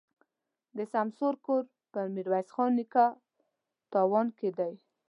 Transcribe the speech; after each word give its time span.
د 0.77 0.79
سمسور 0.93 1.33
کور 1.45 1.63
په 1.91 2.01
ميروایس 2.15 2.49
نیکه 2.77 3.05
تاون 3.91 4.27
کي 4.37 4.49
دی. 4.57 4.73